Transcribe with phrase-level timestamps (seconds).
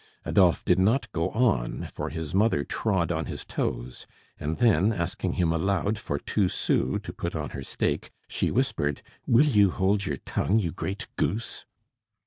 [0.25, 4.07] Adolphe did not go on, for his mother trod on his toes;
[4.39, 9.03] and then, asking him aloud for two sous to put on her stake, she whispered:
[9.27, 11.67] "Will you hold your tongue, you great goose!"